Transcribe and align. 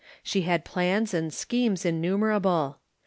She 0.23 0.41
had 0.41 0.65
plans 0.65 1.13
and 1.13 1.31
schemes 1.31 1.85
innumerable. 1.85 2.79